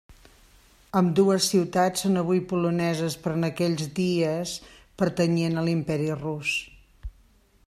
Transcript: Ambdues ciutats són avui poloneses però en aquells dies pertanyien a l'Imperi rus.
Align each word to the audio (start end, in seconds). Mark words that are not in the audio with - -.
Ambdues 1.01 1.49
ciutats 1.51 2.03
són 2.05 2.17
avui 2.23 2.41
poloneses 2.53 3.19
però 3.25 3.37
en 3.41 3.47
aquells 3.51 3.93
dies 4.03 4.57
pertanyien 5.03 5.57
a 5.65 5.69
l'Imperi 5.69 6.13
rus. 6.27 6.61